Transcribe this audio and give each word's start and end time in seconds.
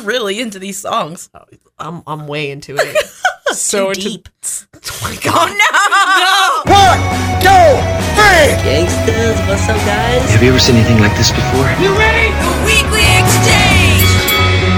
You're 0.00 0.08
really 0.08 0.40
into 0.40 0.58
these 0.58 0.78
songs. 0.78 1.30
Oh, 1.34 1.44
I'm 1.78 2.02
I'm 2.06 2.26
way 2.26 2.50
into 2.50 2.76
it. 2.78 2.96
so 3.52 3.92
Too 3.92 4.00
into 4.00 4.00
deep. 4.00 4.28
Oh 4.92 5.00
my 5.02 5.16
god. 5.22 5.50
Oh, 5.52 6.62
One, 6.68 7.00
two, 7.40 7.72
three. 8.16 8.48
Gangsters, 8.64 9.36
what's 9.48 9.68
up, 9.68 9.76
guys? 9.84 10.30
Have 10.30 10.42
you 10.42 10.50
ever 10.50 10.58
seen 10.60 10.76
anything 10.76 11.00
like 11.00 11.16
this 11.16 11.30
before? 11.30 11.68
You 11.80 11.92
ready? 11.96 12.28
The 12.32 12.52
weekly 12.64 13.04
Exchange! 13.20 14.04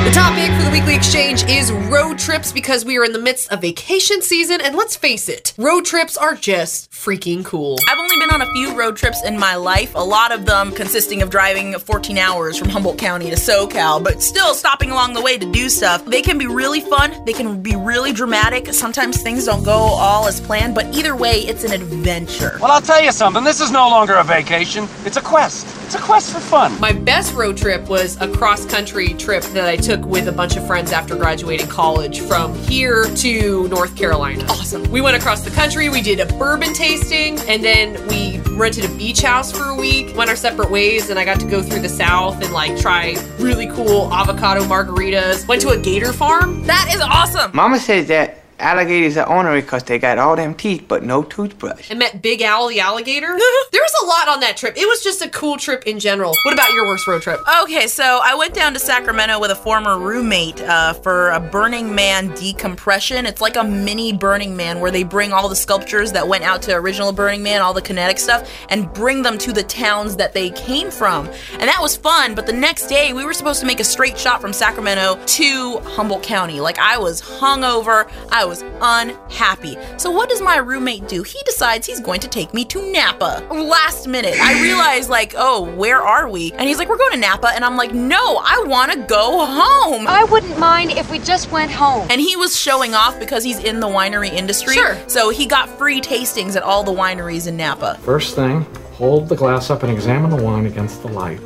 The 0.07 0.11
topic 0.15 0.51
for 0.59 0.63
the 0.67 0.71
Weekly 0.71 0.95
Exchange 0.95 1.32
is 1.41 1.73
road 1.73 2.19
trips 2.19 2.53
because 2.53 2.85
we 2.85 2.99
are 2.99 3.05
in 3.05 3.13
the 3.13 3.19
midst 3.19 3.51
of 3.51 3.63
vacation 3.63 4.21
season, 4.21 4.61
and 4.61 4.77
let's 4.77 4.97
face 4.97 5.31
it, 5.31 5.55
road 5.57 5.87
trips 5.87 6.15
are 6.19 6.35
just 6.35 6.91
freaking 6.91 7.43
cool. 7.43 7.79
I've 7.89 7.99
only 7.99 8.19
been 8.21 8.35
on 8.35 8.43
a 8.43 8.53
few 8.53 8.77
road 8.77 8.99
trips 8.99 9.25
in 9.25 9.39
my 9.39 9.55
life, 9.55 9.95
a 9.95 10.05
lot 10.05 10.31
of 10.31 10.45
them 10.45 10.73
consisting 10.73 11.23
of 11.23 11.31
driving 11.31 11.79
14 11.79 12.19
hours 12.19 12.59
from 12.59 12.69
Humboldt 12.69 12.99
County 12.99 13.31
to 13.31 13.37
SoCal, 13.37 14.05
but 14.05 14.23
still 14.23 14.53
stopping 14.53 14.91
along 14.91 15.15
the 15.15 15.23
way 15.23 15.39
to 15.39 15.51
do 15.51 15.71
stuff. 15.71 16.05
They 16.05 16.21
can 16.21 16.37
be 16.37 16.47
really 16.47 16.83
fun, 16.83 17.25
they 17.25 17.33
can 17.33 17.63
be 17.63 17.77
really 17.77 18.13
dramatic. 18.13 18.67
Sometimes 18.75 19.23
things 19.23 19.47
don't 19.47 19.65
go 19.65 19.73
all 19.73 20.29
as 20.29 20.39
planned, 20.39 20.75
but 20.75 20.95
either 20.95 21.17
way, 21.17 21.39
it's 21.39 21.65
an 21.65 21.73
adventure. 21.73 22.59
Well, 22.61 22.73
I'll 22.73 22.83
tell 22.83 23.03
you 23.03 23.11
something. 23.11 23.43
This 23.43 23.63
is 23.63 23.71
no 23.71 23.89
longer 23.89 24.17
a 24.17 24.25
vacation. 24.25 24.87
It's 25.07 25.17
a 25.17 25.23
quest. 25.23 25.67
It's 25.87 25.95
a 25.95 26.01
quest 26.01 26.31
for 26.31 26.41
fun. 26.41 26.79
My 26.79 26.93
best 26.93 27.33
road 27.33 27.57
trip 27.57 27.89
was 27.89 28.21
a 28.21 28.31
cross 28.31 28.67
country 28.67 29.15
trip 29.15 29.43
that 29.45 29.67
I 29.67 29.77
took 29.77 30.05
with 30.05 30.29
a 30.29 30.33
bunch 30.33 30.57
of 30.57 30.67
friends 30.67 30.93
after 30.93 31.22
graduating 31.23 31.69
college 31.69 32.19
from 32.19 32.53
here 32.65 33.05
to 33.15 33.69
North 33.69 33.97
Carolina. 33.97 34.45
Awesome. 34.49 34.83
We 34.91 35.01
went 35.01 35.17
across 35.17 35.43
the 35.43 35.53
country, 35.53 35.89
we 35.89 36.03
did 36.03 36.19
a 36.19 36.27
bourbon 36.27 36.75
tasting, 36.75 37.39
and 37.49 37.63
then 37.63 37.95
we 38.09 38.41
rented 38.57 38.85
a 38.85 38.95
beach 38.97 39.23
house 39.23 39.53
for 39.53 39.63
a 39.67 39.75
week, 39.77 40.17
went 40.17 40.29
our 40.31 40.35
separate 40.35 40.69
ways, 40.69 41.11
and 41.11 41.21
I 41.21 41.25
got 41.25 41.39
to 41.39 41.47
go 41.47 41.63
through 41.63 41.79
the 41.79 41.89
South 41.89 42.43
and 42.43 42.53
like 42.53 42.77
try 42.77 43.15
really 43.39 43.69
cool 43.69 44.13
avocado 44.13 44.65
margaritas. 44.65 45.47
Went 45.47 45.63
to 45.63 45.69
a 45.69 45.79
gator 45.79 46.13
farm. 46.13 46.65
That 46.65 46.91
is 46.93 47.01
awesome! 47.01 47.53
Mama 47.55 47.79
says 47.79 48.09
that 48.09 48.42
alligators 48.63 49.17
are 49.17 49.29
ornery 49.29 49.61
because 49.61 49.83
they 49.83 49.99
got 49.99 50.19
all 50.19 50.37
them 50.37 50.55
teeth 50.55 50.85
but 50.89 51.03
no 51.03 51.23
toothbrush. 51.23 51.91
I 51.91 51.95
met 51.95 52.23
Big 52.23 52.41
Al 52.43 52.69
the 52.69 52.81
alligator. 52.81 53.27
there 53.73 53.83
was 53.83 53.95
a 54.03 54.07
lot 54.07 54.29
on 54.29 54.41
that 54.41 54.57
trip. 54.57 54.77
It 54.77 54.87
was 54.87 55.03
just 55.03 55.23
a 55.23 55.29
cool 55.29 55.57
trip 55.57 55.87
in 55.87 55.99
general. 55.99 56.33
What 56.45 56.55
about 56.55 56.73
your 56.73 56.87
worst 56.87 57.07
road 57.07 57.23
trip? 57.23 57.41
Okay, 57.63 57.87
so 57.87 58.21
I 58.23 58.35
went 58.35 58.55
down 58.55 58.73
to 58.75 58.79
Sacramento 58.79 59.41
with 59.41 59.51
a 59.51 59.57
former 59.57 59.99
roommate 59.99 60.61
uh, 60.63 60.93
for 60.95 61.31
a 61.31 61.41
Burning 61.41 61.95
Man 61.95 62.35
decompression. 62.35 63.27
It's 63.27 63.41
like 63.41 63.57
a 63.57 63.65
mini 63.65 64.13
Burning 64.13 64.57
Man 64.57 64.81
where 64.81 64.91
they 64.91 65.03
bring 65.03 65.33
all 65.33 65.49
the 65.49 65.57
sculptures 65.57 66.13
that 66.13 66.27
went 66.27 66.45
out 66.45 66.63
to 66.63 66.75
original 66.75 67.13
Burning 67.13 67.43
Man, 67.43 67.61
all 67.61 67.75
the 67.75 67.83
kinetic 67.83 68.19
stuff, 68.19 68.49
and 68.69 68.93
bring 68.93 69.23
them 69.23 69.39
to 69.39 69.53
the 69.53 69.63
towns 69.63 70.17
that 70.17 70.33
they 70.33 70.51
came 70.51 70.91
from. 70.91 71.27
And 71.53 71.63
that 71.63 71.79
was 71.81 71.97
fun, 71.97 72.35
but 72.35 72.47
the 72.47 72.53
next 72.53 72.87
day 72.87 73.13
we 73.13 73.25
were 73.25 73.35
supposed 73.35 73.61
to 73.61 73.67
make 73.67 73.81
a 73.81 73.85
straight 73.85 74.19
shot 74.19 74.41
from 74.41 74.53
Sacramento 74.53 75.19
to 75.25 75.79
Humboldt 75.81 76.23
County. 76.23 76.61
Like 76.61 76.79
I 76.79 76.99
was 76.99 77.21
hungover, 77.21 78.11
I 78.31 78.45
was 78.45 78.52
unhappy. 78.61 79.79
So 79.97 80.11
what 80.11 80.29
does 80.29 80.43
my 80.43 80.59
roommate 80.59 81.09
do? 81.09 81.23
He 81.23 81.41
decides 81.47 81.87
he's 81.87 82.01
going 82.01 82.21
to 82.21 82.29
take 82.29 82.53
me 82.53 82.67
to 82.67 82.93
Napa. 82.93 83.47
Last 83.51 84.07
minute, 84.07 84.35
I 84.39 84.61
realize 84.61 85.09
like, 85.09 85.35
oh, 85.37 85.63
where 85.75 86.03
are 86.03 86.29
we? 86.29 86.53
And 86.53 86.69
he's 86.69 86.79
like, 86.79 86.89
we're 86.89 86.99
going 86.99 87.13
to 87.13 87.19
Napa, 87.19 87.49
and 87.55 87.65
I'm 87.65 87.77
like, 87.77 87.95
no, 87.95 88.43
I 88.45 88.65
want 88.67 88.93
to 88.93 88.99
go 89.07 89.47
home. 89.47 90.07
I 90.07 90.25
wouldn't 90.25 90.59
mind 90.59 90.91
if 90.91 91.11
we 91.11 91.19
just 91.19 91.51
went 91.51 91.71
home. 91.71 92.09
And 92.11 92.21
he 92.21 92.37
was 92.37 92.55
showing 92.59 92.95
off 92.95 93.19
because 93.19 93.45
he's 93.45 93.59
in 93.59 93.81
the 93.81 93.87
winery 93.87 94.33
industry. 94.33 94.75
Sure. 94.75 94.99
So 95.09 95.31
he 95.31 95.47
got 95.47 95.69
free 95.71 96.01
tastings 96.01 96.57
at 96.57 96.63
all 96.63 96.83
the 96.83 96.93
wineries 96.93 97.47
in 97.47 97.57
Napa. 97.57 97.99
First 98.03 98.35
thing, 98.35 98.67
hold 98.93 99.29
the 99.29 99.37
glass 99.37 99.71
up 99.71 99.83
and 99.83 99.93
examine 99.93 100.31
the 100.31 100.43
wine 100.43 100.67
against 100.67 101.03
the 101.03 101.09
light. 101.09 101.41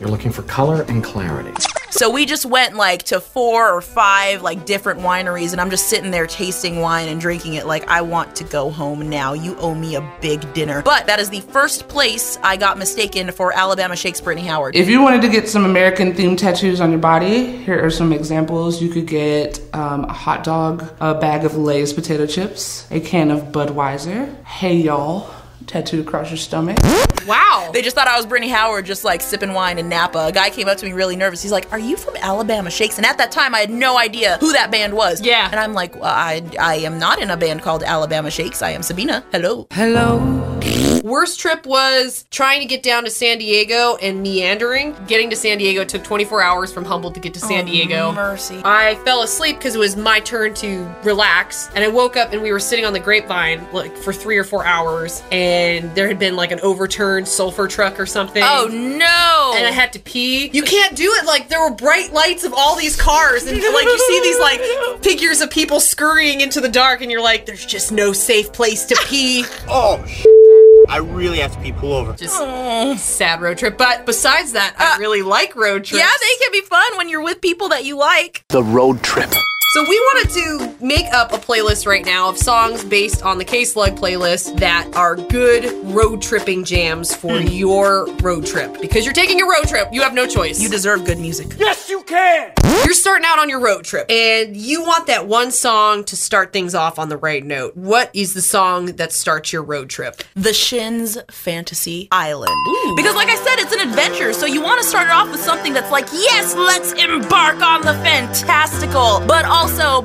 You're 0.00 0.10
looking 0.10 0.32
for 0.32 0.42
color 0.42 0.82
and 0.82 1.02
clarity. 1.02 1.52
So 1.90 2.10
we 2.10 2.26
just 2.26 2.44
went 2.44 2.76
like 2.76 3.04
to 3.04 3.20
four 3.20 3.72
or 3.72 3.80
five 3.80 4.42
like 4.42 4.66
different 4.66 5.00
wineries 5.00 5.52
and 5.52 5.60
I'm 5.60 5.70
just 5.70 5.88
sitting 5.88 6.10
there 6.10 6.26
tasting 6.26 6.80
wine 6.80 7.08
and 7.08 7.20
drinking 7.20 7.54
it 7.54 7.66
like 7.66 7.88
I 7.88 8.02
want 8.02 8.36
to 8.36 8.44
go 8.44 8.70
home 8.70 9.08
now. 9.08 9.32
You 9.32 9.56
owe 9.56 9.74
me 9.74 9.96
a 9.96 10.12
big 10.20 10.52
dinner. 10.52 10.82
But 10.82 11.06
that 11.06 11.18
is 11.18 11.30
the 11.30 11.40
first 11.40 11.88
place 11.88 12.38
I 12.42 12.56
got 12.56 12.76
mistaken 12.78 13.32
for 13.32 13.52
Alabama 13.52 13.96
Shakes 13.96 14.20
Brittany 14.20 14.46
Howard. 14.46 14.76
If 14.76 14.88
you 14.88 15.00
wanted 15.00 15.22
to 15.22 15.28
get 15.28 15.48
some 15.48 15.64
American 15.64 16.12
themed 16.12 16.38
tattoos 16.38 16.80
on 16.80 16.90
your 16.90 17.00
body, 17.00 17.56
here 17.56 17.84
are 17.84 17.90
some 17.90 18.12
examples. 18.12 18.82
You 18.82 18.90
could 18.90 19.06
get 19.06 19.60
um, 19.74 20.04
a 20.04 20.12
hot 20.12 20.44
dog, 20.44 20.88
a 21.00 21.14
bag 21.14 21.44
of 21.44 21.56
Lay's 21.56 21.92
potato 21.92 22.26
chips, 22.26 22.86
a 22.90 23.00
can 23.00 23.30
of 23.30 23.44
Budweiser, 23.44 24.44
hey 24.44 24.76
y'all, 24.76 25.34
tattooed 25.68 26.06
across 26.06 26.30
your 26.30 26.38
stomach. 26.38 26.78
Wow. 27.26 27.70
They 27.72 27.82
just 27.82 27.94
thought 27.94 28.08
I 28.08 28.16
was 28.16 28.24
Brittany 28.24 28.50
Howard, 28.50 28.86
just 28.86 29.04
like 29.04 29.20
sipping 29.20 29.52
wine 29.52 29.78
in 29.78 29.88
Napa. 29.88 30.26
A 30.28 30.32
guy 30.32 30.48
came 30.50 30.66
up 30.66 30.78
to 30.78 30.86
me 30.86 30.92
really 30.92 31.14
nervous. 31.14 31.42
He's 31.42 31.52
like, 31.52 31.70
"Are 31.72 31.78
you 31.78 31.96
from 31.96 32.16
Alabama 32.16 32.70
Shakes?" 32.70 32.96
And 32.96 33.04
at 33.04 33.18
that 33.18 33.30
time, 33.30 33.54
I 33.54 33.58
had 33.58 33.70
no 33.70 33.98
idea 33.98 34.38
who 34.40 34.52
that 34.54 34.70
band 34.70 34.94
was. 34.94 35.20
Yeah. 35.20 35.48
And 35.50 35.60
I'm 35.60 35.74
like, 35.74 35.94
well, 35.94 36.04
"I 36.04 36.42
I 36.58 36.76
am 36.76 36.98
not 36.98 37.20
in 37.20 37.30
a 37.30 37.36
band 37.36 37.62
called 37.62 37.82
Alabama 37.82 38.30
Shakes. 38.30 38.62
I 38.62 38.70
am 38.70 38.82
Sabina. 38.82 39.24
Hello." 39.30 39.66
Hello. 39.72 40.48
Worst 41.04 41.40
trip 41.40 41.64
was 41.66 42.24
trying 42.30 42.60
to 42.60 42.66
get 42.66 42.82
down 42.82 43.04
to 43.04 43.10
San 43.10 43.38
Diego 43.38 43.96
and 44.02 44.22
meandering. 44.22 44.94
Getting 45.06 45.30
to 45.30 45.36
San 45.36 45.58
Diego 45.58 45.84
took 45.84 46.04
24 46.04 46.42
hours 46.42 46.72
from 46.72 46.84
Humboldt 46.84 47.14
to 47.14 47.20
get 47.20 47.32
to 47.34 47.40
San 47.40 47.64
oh, 47.64 47.66
Diego. 47.68 48.12
Mercy. 48.12 48.60
I 48.64 48.96
fell 49.04 49.22
asleep 49.22 49.58
because 49.58 49.74
it 49.74 49.78
was 49.78 49.96
my 49.96 50.20
turn 50.20 50.54
to 50.54 50.92
relax, 51.04 51.70
and 51.74 51.84
I 51.84 51.88
woke 51.88 52.16
up 52.16 52.32
and 52.32 52.42
we 52.42 52.52
were 52.52 52.60
sitting 52.60 52.84
on 52.84 52.92
the 52.92 53.00
grapevine 53.00 53.66
like 53.72 53.96
for 53.96 54.12
three 54.12 54.36
or 54.36 54.44
four 54.44 54.64
hours, 54.64 55.22
and 55.30 55.57
there 55.94 56.08
had 56.08 56.18
been 56.18 56.36
like 56.36 56.50
an 56.52 56.60
overturned 56.60 57.26
sulfur 57.28 57.68
truck 57.68 57.98
or 57.98 58.06
something. 58.06 58.42
Oh 58.44 58.68
no! 58.70 59.52
And 59.56 59.66
I 59.66 59.70
had 59.70 59.92
to 59.94 59.98
pee. 59.98 60.48
You 60.52 60.62
can't 60.62 60.96
do 60.96 61.12
it. 61.18 61.26
Like 61.26 61.48
there 61.48 61.60
were 61.60 61.74
bright 61.74 62.12
lights 62.12 62.44
of 62.44 62.52
all 62.54 62.76
these 62.76 62.96
cars, 62.96 63.46
and 63.46 63.56
like 63.56 63.84
you 63.84 63.98
see 63.98 64.20
these 64.22 64.38
like 64.38 65.02
figures 65.02 65.40
of 65.40 65.50
people 65.50 65.80
scurrying 65.80 66.40
into 66.40 66.60
the 66.60 66.68
dark, 66.68 67.00
and 67.02 67.10
you're 67.10 67.22
like, 67.22 67.46
there's 67.46 67.64
just 67.66 67.92
no 67.92 68.12
safe 68.12 68.52
place 68.52 68.84
to 68.86 68.96
pee. 69.06 69.44
Oh, 69.70 70.02
I 70.88 70.98
really 70.98 71.38
have 71.40 71.52
to 71.54 71.60
pee. 71.60 71.72
Pull 71.72 71.92
over. 71.92 72.14
Just 72.14 72.36
sad 73.04 73.40
road 73.42 73.58
trip. 73.58 73.76
But 73.76 74.06
besides 74.06 74.52
that, 74.52 74.74
I 74.78 74.96
uh, 74.96 74.98
really 74.98 75.22
like 75.22 75.54
road 75.54 75.84
trips. 75.84 76.02
yeah, 76.02 76.10
they 76.20 76.44
can 76.44 76.52
be 76.52 76.62
fun 76.62 76.96
when 76.96 77.08
you're 77.08 77.22
with 77.22 77.40
people 77.40 77.68
that 77.68 77.84
you 77.84 77.96
like. 77.98 78.44
The 78.48 78.62
road 78.62 79.02
trip. 79.02 79.30
So 79.72 79.82
we 79.82 80.00
wanted 80.00 80.30
to 80.30 80.82
make 80.82 81.12
up 81.12 81.30
a 81.30 81.36
playlist 81.36 81.86
right 81.86 82.02
now 82.02 82.30
of 82.30 82.38
songs 82.38 82.82
based 82.82 83.22
on 83.22 83.36
the 83.36 83.44
K-Slug 83.44 83.96
playlist 83.96 84.58
that 84.60 84.88
are 84.96 85.14
good 85.14 85.70
road 85.94 86.22
tripping 86.22 86.64
jams 86.64 87.14
for 87.14 87.38
hmm. 87.38 87.48
your 87.48 88.10
road 88.22 88.46
trip. 88.46 88.80
Because 88.80 89.04
you're 89.04 89.12
taking 89.12 89.42
a 89.42 89.44
road 89.44 89.68
trip, 89.68 89.88
you 89.92 90.00
have 90.00 90.14
no 90.14 90.26
choice. 90.26 90.58
You 90.58 90.70
deserve 90.70 91.04
good 91.04 91.18
music. 91.18 91.48
Yes, 91.58 91.90
you 91.90 92.02
can. 92.04 92.54
You're 92.86 92.94
starting 92.94 93.26
out 93.26 93.38
on 93.38 93.50
your 93.50 93.60
road 93.60 93.84
trip 93.84 94.10
and 94.10 94.56
you 94.56 94.80
want 94.84 95.06
that 95.08 95.26
one 95.26 95.50
song 95.50 96.02
to 96.04 96.16
start 96.16 96.50
things 96.54 96.74
off 96.74 96.98
on 96.98 97.10
the 97.10 97.18
right 97.18 97.44
note. 97.44 97.76
What 97.76 98.10
is 98.14 98.32
the 98.32 98.40
song 98.40 98.86
that 98.96 99.12
starts 99.12 99.52
your 99.52 99.62
road 99.62 99.90
trip? 99.90 100.22
The 100.34 100.54
Shins 100.54 101.18
Fantasy 101.30 102.08
Island. 102.10 102.54
Because, 102.96 103.14
like 103.14 103.28
I 103.28 103.36
said, 103.36 103.58
it's 103.58 103.74
an 103.74 103.86
adventure, 103.86 104.32
so 104.32 104.46
you 104.46 104.62
want 104.62 104.80
to 104.80 104.88
start 104.88 105.08
it 105.08 105.12
off 105.12 105.30
with 105.30 105.40
something 105.40 105.74
that's 105.74 105.90
like, 105.90 106.06
yes, 106.10 106.54
let's 106.54 106.92
embark 106.92 107.60
on 107.60 107.82
the 107.82 107.92
fantastical, 108.02 109.20
but 109.26 109.44
also 109.44 109.57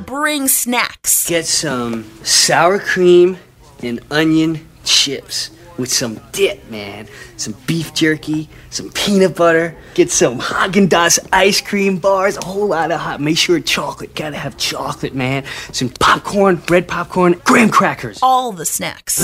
bring 0.06 0.48
snacks. 0.48 1.28
Get 1.28 1.46
some 1.46 2.04
sour 2.24 2.80
cream 2.80 3.38
and 3.82 4.00
onion 4.12 4.68
chips 4.84 5.50
with 5.78 5.92
some 5.92 6.20
dip, 6.32 6.70
man. 6.70 7.08
Some 7.38 7.56
beef 7.66 7.94
jerky, 7.94 8.50
some 8.70 8.90
peanut 8.92 9.36
butter. 9.36 9.76
Get 9.96 10.12
some 10.12 10.40
Haagen-Dazs 10.40 11.28
ice 11.34 11.62
cream 11.62 11.98
bars, 11.98 12.38
a 12.38 12.46
whole 12.46 12.68
lot 12.68 12.92
of 12.92 13.00
hot. 13.00 13.22
Make 13.22 13.38
sure 13.38 13.60
chocolate. 13.60 14.16
Gotta 14.16 14.38
have 14.38 14.58
chocolate, 14.58 15.16
man. 15.16 15.44
Some 15.72 15.90
popcorn, 15.90 16.58
bread 16.58 16.88
popcorn, 16.88 17.42
graham 17.44 17.70
crackers. 17.70 18.20
All 18.22 18.52
the 18.52 18.66
snacks. 18.66 19.24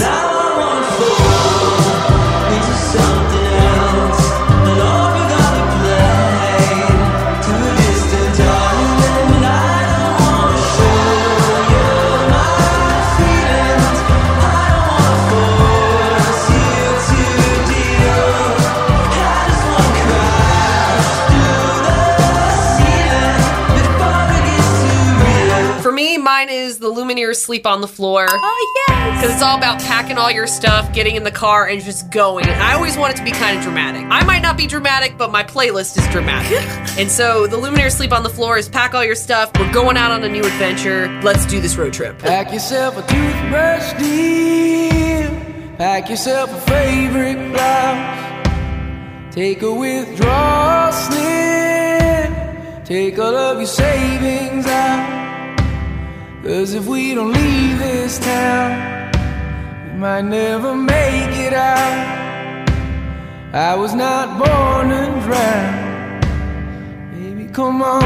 Lumineers 27.10 27.38
Sleep 27.38 27.66
on 27.66 27.82
the 27.82 27.88
Floor. 27.88 28.28
Oh, 28.30 28.84
yes. 28.88 29.16
Because 29.16 29.34
it's 29.34 29.42
all 29.42 29.58
about 29.58 29.80
packing 29.80 30.18
all 30.18 30.30
your 30.30 30.46
stuff, 30.46 30.94
getting 30.94 31.16
in 31.16 31.24
the 31.24 31.32
car, 31.32 31.68
and 31.68 31.82
just 31.82 32.12
going. 32.12 32.48
And 32.48 32.62
I 32.62 32.74
always 32.74 32.98
want 32.98 33.14
it 33.14 33.18
to 33.18 33.24
be 33.24 33.32
kind 33.32 33.58
of 33.58 33.64
dramatic. 33.64 34.06
I 34.10 34.24
might 34.24 34.42
not 34.42 34.58
be 34.58 34.68
dramatic, 34.68 35.18
but 35.18 35.32
my 35.32 35.44
playlist 35.44 35.98
is 35.98 36.08
dramatic. 36.10 36.60
and 37.00 37.10
so 37.10 37.48
the 37.48 37.58
Lumineers 37.58 37.94
Sleep 37.94 38.12
on 38.12 38.24
the 38.24 38.30
Floor 38.30 38.58
is 38.58 38.70
pack 38.70 38.94
all 38.94 39.04
your 39.04 39.16
stuff. 39.16 39.52
We're 39.58 39.72
going 39.74 39.98
out 39.98 40.12
on 40.12 40.24
a 40.24 40.30
new 40.30 40.44
adventure. 40.44 41.08
Let's 41.24 41.46
do 41.48 41.60
this 41.60 41.78
road 41.78 41.94
trip. 41.94 42.20
Pack 42.20 42.54
yourself 42.54 42.98
a 42.98 43.02
toothbrush 43.02 43.94
deal. 43.94 45.30
Pack 45.78 46.10
yourself 46.10 46.52
a 46.52 46.62
favorite 46.70 47.54
blouse. 47.54 49.34
Take 49.34 49.64
a 49.64 49.74
withdrawal 49.74 50.92
slip. 50.92 51.26
Take 52.86 53.18
all 53.18 53.36
of 53.36 53.58
your 53.58 53.68
savings 53.68 54.68
out. 54.68 55.19
Cause 56.44 56.74
if 56.74 56.86
we 56.86 57.14
don't 57.14 57.34
leave 57.34 57.80
this 57.80 58.18
town, 58.18 59.12
we 59.86 60.00
might 60.00 60.22
never 60.22 60.74
make 60.74 61.36
it 61.38 61.54
out. 61.54 62.70
I 63.54 63.76
was 63.76 63.94
not 63.94 64.38
born 64.38 64.88
to 64.88 65.22
drown. 65.28 66.22
Baby, 67.12 67.52
come 67.52 67.82
on. 67.82 68.02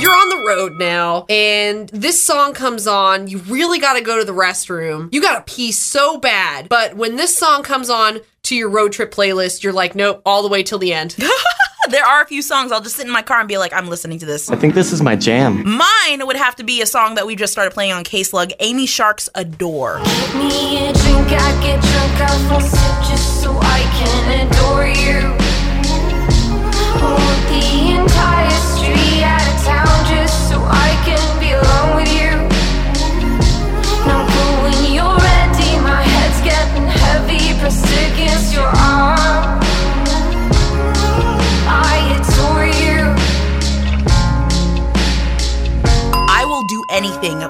You're 0.00 0.12
on 0.12 0.28
the 0.30 0.44
road 0.48 0.78
now, 0.78 1.26
and 1.28 1.90
this 1.90 2.22
song 2.22 2.54
comes 2.54 2.86
on. 2.86 3.28
You 3.28 3.38
really 3.40 3.78
got 3.78 3.94
to 3.94 4.00
go 4.00 4.18
to 4.18 4.24
the 4.24 4.32
restroom. 4.32 5.12
You 5.12 5.20
got 5.20 5.46
to 5.46 5.54
pee 5.54 5.70
so 5.70 6.16
bad. 6.16 6.70
But 6.70 6.96
when 6.96 7.16
this 7.16 7.36
song 7.36 7.62
comes 7.62 7.90
on 7.90 8.20
to 8.44 8.56
your 8.56 8.70
road 8.70 8.92
trip 8.92 9.12
playlist, 9.12 9.62
you're 9.62 9.74
like, 9.74 9.94
nope, 9.94 10.22
all 10.24 10.42
the 10.42 10.48
way 10.48 10.62
till 10.62 10.78
the 10.78 10.94
end. 10.94 11.16
there 11.90 12.04
are 12.04 12.22
a 12.22 12.26
few 12.26 12.42
songs 12.42 12.72
I'll 12.72 12.80
just 12.80 12.96
sit 12.96 13.06
in 13.06 13.12
my 13.12 13.22
car 13.22 13.40
and 13.40 13.48
be 13.48 13.58
like, 13.58 13.72
I'm 13.72 13.88
listening 13.88 14.18
to 14.20 14.26
this. 14.26 14.50
I 14.50 14.56
think 14.56 14.74
this 14.74 14.92
is 14.92 15.02
my 15.02 15.16
jam. 15.16 15.62
Mine 15.66 16.26
would 16.26 16.36
have 16.36 16.56
to 16.56 16.64
be 16.64 16.82
a 16.82 16.86
song 16.86 17.14
that 17.14 17.26
we 17.26 17.36
just 17.36 17.52
started 17.52 17.72
playing 17.72 17.92
on 17.92 18.04
K 18.04 18.22
Slug, 18.22 18.50
Amy 18.60 18.86
Shark's 18.86 19.28
Adore. 19.34 20.00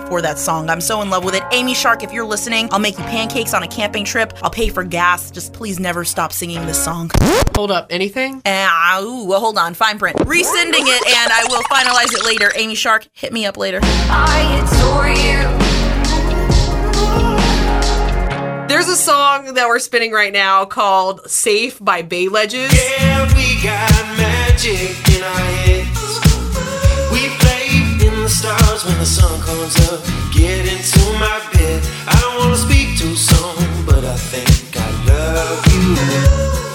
Anything 0.04 0.10
for 0.10 0.22
that 0.22 0.38
song. 0.38 0.70
I'm 0.70 0.80
so 0.80 1.02
in 1.02 1.10
love 1.10 1.24
with 1.24 1.34
it. 1.34 1.42
Amy 1.52 1.74
Shark, 1.74 2.02
if 2.02 2.12
you're 2.12 2.24
listening, 2.24 2.68
I'll 2.70 2.78
make 2.78 2.98
you 2.98 3.04
pancakes 3.04 3.54
on 3.54 3.62
a 3.62 3.68
camping 3.68 4.04
trip. 4.04 4.32
I'll 4.42 4.50
pay 4.50 4.68
for 4.68 4.84
gas. 4.84 5.30
Just 5.30 5.52
please 5.52 5.78
never 5.80 6.04
stop 6.04 6.32
singing 6.32 6.66
this 6.66 6.82
song. 6.82 7.10
Hold 7.54 7.70
up, 7.70 7.86
anything? 7.90 8.42
Uh, 8.44 9.00
ooh, 9.02 9.24
well, 9.24 9.40
hold 9.40 9.58
on, 9.58 9.74
fine 9.74 9.98
print. 9.98 10.16
Resending 10.18 10.86
it, 10.86 11.06
and 11.06 11.32
I 11.32 11.44
will 11.48 11.62
finalize 11.64 12.12
it 12.14 12.24
later. 12.24 12.52
Amy 12.56 12.74
Shark, 12.74 13.06
hit 13.12 13.32
me 13.32 13.46
up 13.46 13.56
later. 13.56 13.80
I 13.82 14.60
adore 14.62 15.08
you. 15.08 15.74
There's 18.68 18.88
a 18.88 18.96
song 18.96 19.54
that 19.54 19.68
we're 19.68 19.78
spinning 19.78 20.10
right 20.12 20.32
now 20.32 20.64
called 20.64 21.30
Safe 21.30 21.78
by 21.82 22.02
Bay 22.02 22.28
Ledges. 22.28 22.72
Yeah, 22.72 23.24
the 29.04 29.10
sun 29.10 29.40
comes 29.42 29.76
up. 29.92 30.00
Get 30.32 30.64
into 30.64 30.98
my 31.20 31.38
bed. 31.52 31.82
I 32.08 32.18
don't 32.22 32.38
wanna 32.38 32.56
speak 32.56 32.96
too 32.96 33.14
soon, 33.14 33.84
but 33.84 34.02
I 34.02 34.16
think 34.16 34.74
I 34.80 34.88
love 35.04 35.60
you. 35.74 35.94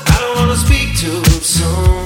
I 0.05 0.17
don't 0.21 0.35
wanna 0.35 0.55
speak 0.55 0.95
too 0.95 1.23
soon. 1.41 2.05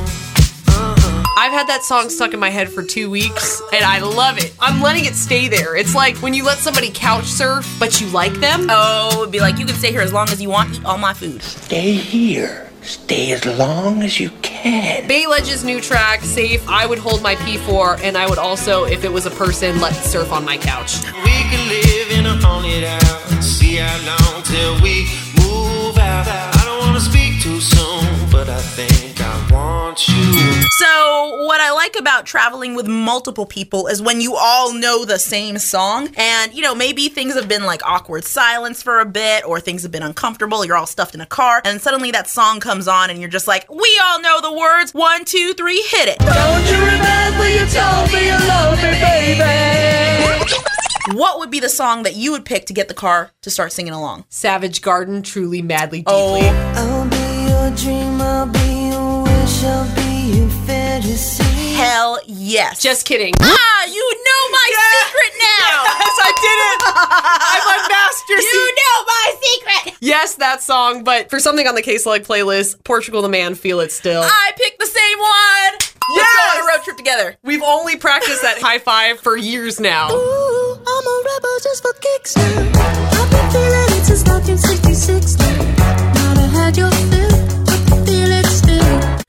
Uh-huh. 0.67 1.23
I've 1.37 1.51
had 1.51 1.67
that 1.67 1.83
song 1.83 2.09
stuck 2.09 2.33
in 2.33 2.39
my 2.39 2.49
head 2.49 2.69
for 2.69 2.83
two 2.83 3.09
weeks 3.09 3.61
and 3.73 3.83
I 3.83 3.99
love 3.99 4.37
it. 4.37 4.53
I'm 4.61 4.81
letting 4.81 5.03
it 5.03 5.15
stay 5.15 5.49
there. 5.49 5.75
It's 5.75 5.93
like 5.93 6.15
when 6.17 6.33
you 6.33 6.45
let 6.45 6.59
somebody 6.59 6.89
couch 6.93 7.25
surf, 7.25 7.67
but 7.77 7.99
you 7.99 8.07
like 8.07 8.33
them. 8.35 8.67
Oh, 8.69 9.23
it'd 9.23 9.31
be 9.33 9.41
like, 9.41 9.59
you 9.59 9.65
can 9.65 9.75
stay 9.75 9.91
here 9.91 10.01
as 10.01 10.13
long 10.13 10.29
as 10.29 10.41
you 10.41 10.49
want, 10.49 10.73
eat 10.73 10.85
all 10.85 10.97
my 10.97 11.13
food. 11.13 11.41
Stay 11.41 11.91
here. 11.95 12.72
Stay 12.83 13.31
as 13.31 13.45
long 13.45 14.03
as 14.03 14.19
you 14.19 14.29
can. 14.41 15.07
Bay 15.07 15.25
Ledge's 15.25 15.63
new 15.63 15.79
track, 15.79 16.21
Safe, 16.21 16.67
I 16.67 16.85
would 16.85 16.99
hold 16.99 17.21
my 17.21 17.35
P4, 17.35 18.01
and 18.03 18.17
I 18.17 18.27
would 18.27 18.37
also, 18.37 18.83
if 18.83 19.05
it 19.05 19.11
was 19.11 19.25
a 19.25 19.31
person, 19.31 19.79
let 19.79 19.93
surf 19.93 20.31
on 20.31 20.43
my 20.43 20.57
couch. 20.57 21.01
We 21.23 21.43
could 21.49 21.65
live 21.67 22.11
in 22.11 22.25
a 22.25 22.35
haunted 22.45 22.83
house. 22.83 23.45
See 23.45 23.77
how 23.77 23.97
long 24.05 24.43
till 24.43 24.81
we 24.81 25.07
move 25.39 25.97
out. 25.97 26.27
I 26.27 26.61
don't 26.65 26.79
wanna 26.79 26.99
speak 26.99 27.41
too 27.41 27.61
soon, 27.61 28.29
but 28.29 28.49
I 28.49 28.59
think 28.59 28.91
I 28.91 28.91
want 28.91 28.97
you. 28.97 29.02
So, 30.71 31.45
what 31.45 31.61
I 31.61 31.71
like 31.71 31.95
about 31.99 32.25
traveling 32.25 32.73
with 32.73 32.87
multiple 32.87 33.45
people 33.45 33.87
is 33.87 34.01
when 34.01 34.21
you 34.21 34.35
all 34.35 34.73
know 34.73 35.05
the 35.05 35.19
same 35.19 35.57
song, 35.57 36.09
and 36.15 36.53
you 36.53 36.61
know, 36.61 36.73
maybe 36.73 37.09
things 37.09 37.35
have 37.35 37.47
been 37.47 37.63
like 37.63 37.85
awkward 37.85 38.23
silence 38.25 38.81
for 38.81 38.99
a 38.99 39.05
bit, 39.05 39.45
or 39.45 39.59
things 39.59 39.83
have 39.83 39.91
been 39.91 40.03
uncomfortable, 40.03 40.65
you're 40.65 40.75
all 40.75 40.85
stuffed 40.87 41.15
in 41.15 41.21
a 41.21 41.25
car, 41.25 41.61
and 41.65 41.81
suddenly 41.81 42.11
that 42.11 42.27
song 42.27 42.59
comes 42.59 42.87
on, 42.87 43.09
and 43.09 43.19
you're 43.19 43.29
just 43.29 43.47
like, 43.47 43.69
we 43.69 44.01
all 44.03 44.21
know 44.21 44.41
the 44.41 44.53
words, 44.53 44.93
one, 44.93 45.25
two, 45.25 45.53
three, 45.53 45.81
hit 45.87 46.07
it. 46.09 46.19
Don't 46.19 46.65
you 46.65 46.77
remember 46.77 47.49
you 47.49 47.65
told 47.67 48.11
me 48.11 48.25
you 48.27 48.37
love 48.47 48.77
me, 48.81 48.91
baby? 48.99 49.83
What 51.17 51.39
would 51.39 51.51
be 51.51 51.59
the 51.59 51.69
song 51.69 52.03
that 52.03 52.15
you 52.15 52.31
would 52.31 52.45
pick 52.45 52.65
to 52.67 52.73
get 52.73 52.87
the 52.87 52.93
car 52.93 53.31
to 53.41 53.49
start 53.49 53.73
singing 53.73 53.93
along? 53.93 54.23
Savage 54.29 54.81
Garden, 54.81 55.21
truly, 55.21 55.61
madly, 55.61 55.99
deeply. 55.99 56.13
Oh. 56.15 57.13
Hell 61.03 62.17
yes. 62.25 62.81
Just 62.81 63.05
kidding. 63.05 63.33
Ah, 63.41 63.85
you 63.85 64.13
know 64.25 64.51
my 64.51 64.71
secret 64.71 65.33
now. 65.39 65.83
Yes, 66.03 66.17
I 66.23 66.31
did 66.43 66.57
it. 66.63 66.79
I'm 67.43 67.67
a 67.75 67.89
master. 67.89 68.33
You 68.35 68.75
know 68.79 69.03
my 69.05 69.35
secret. 69.41 69.97
Yes, 69.99 70.35
that 70.35 70.63
song, 70.63 71.03
but 71.03 71.29
for 71.29 71.39
something 71.41 71.67
on 71.67 71.75
the 71.75 71.81
K-Slug 71.81 72.21
playlist, 72.21 72.81
Portugal 72.85 73.21
the 73.21 73.27
Man, 73.29 73.55
Feel 73.55 73.81
It 73.81 73.91
Still. 73.91 74.21
I 74.23 74.51
picked 74.55 74.79
the 74.79 74.85
same 74.85 75.19
one. 75.19 75.73
Let's 76.15 76.35
go 76.35 76.41
on 76.41 76.63
a 76.63 76.67
road 76.77 76.83
trip 76.85 76.97
together. 76.97 77.35
We've 77.43 77.63
only 77.63 77.97
practiced 77.97 78.41
that 78.43 78.59
high 78.61 78.79
five 78.79 79.19
for 79.19 79.35
years 79.35 79.79
now. 79.81 80.09
Ooh, 80.09 80.73
I'm 80.75 81.07
a 81.07 81.23
rebel 81.25 81.57
just 81.63 81.81
for 81.81 81.93
kicks 81.93 82.35
now. 82.37 82.71
I've 83.11 83.29
been 83.31 83.51
feeling 83.51 83.99
it 83.99 84.05
since 84.05 84.23
1966 84.27 85.37
now. 85.37 86.13
Now 86.13 86.43
I 86.43 86.47
had 86.47 86.77
your 86.77 86.89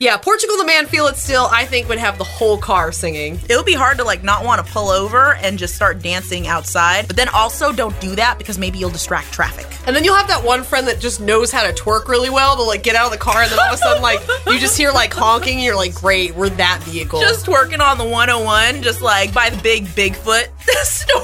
Yeah, 0.01 0.17
Portugal 0.17 0.57
the 0.59 0.67
Man, 0.67 0.87
Feel 0.87 1.07
It 1.07 1.17
Still, 1.17 1.47
I 1.51 1.65
think 1.65 1.89
would 1.89 1.99
have 1.99 2.19
the 2.19 2.25
whole 2.25 2.59
car 2.59 2.91
singing. 2.91 3.39
It 3.49 3.57
would 3.57 3.65
be 3.65 3.75
hard 3.75 3.99
to 3.99 4.05
like 4.05 4.25
not 4.25 4.45
want 4.45 4.65
to 4.65 4.71
pull 4.73 4.89
over 4.89 5.35
and 5.37 5.57
just 5.57 5.77
start 5.77 6.03
dancing 6.03 6.49
outside. 6.49 7.07
But 7.07 7.17
then 7.17 7.29
also 7.29 7.73
don't 7.73 7.99
do 8.01 8.17
that 8.17 8.37
because 8.37 8.59
maybe 8.59 8.79
you'll 8.79 8.91
distract 8.91 9.33
traffic. 9.33 9.67
And 9.87 9.95
then 9.95 10.03
you'll 10.03 10.17
have 10.17 10.27
that 10.29 10.43
one 10.43 10.65
friend 10.65 10.89
that 10.89 10.99
just 11.01 11.21
knows 11.21 11.53
how 11.53 11.63
to 11.63 11.73
twerk 11.73 12.09
really 12.09 12.29
well 12.29 12.57
to 12.57 12.63
like 12.63 12.83
get 12.83 12.97
out 12.97 13.07
of 13.07 13.13
the 13.13 13.19
car 13.19 13.43
and 13.43 13.51
then 13.51 13.59
all 13.59 13.67
of 13.67 13.75
a 13.75 13.77
sudden 13.77 14.03
like 14.03 14.21
you 14.47 14.59
just 14.59 14.77
hear 14.77 14.91
like 14.91 15.13
honking 15.15 15.55
and 15.55 15.65
you're 15.65 15.77
like, 15.77 15.95
great, 15.95 16.35
we're 16.35 16.51
that 16.51 16.83
vehicle. 16.83 17.21
Just 17.21 17.47
working 17.47 17.81
on 17.81 17.97
the 17.97 18.05
101, 18.05 18.83
just 18.83 19.01
like 19.01 19.33
by 19.33 19.49
the 19.49 19.63
big 19.63 19.85
Bigfoot 19.87 20.49
store. 20.83 21.23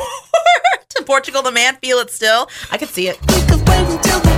to 0.91 1.03
Portugal 1.07 1.43
the 1.43 1.51
man, 1.51 1.75
feel 1.77 1.99
it 1.99 2.11
still. 2.11 2.49
I 2.71 2.79
could 2.79 2.89
see 2.89 3.09
it. 3.09 4.30